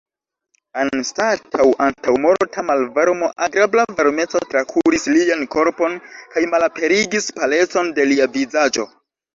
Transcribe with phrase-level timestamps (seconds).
[0.83, 6.03] Anstataŭ antaŭmorta malvarmo agrabla varmeco trakuris lian korpon
[6.35, 8.91] kaj malaperigis palecon de lia vizaĝo.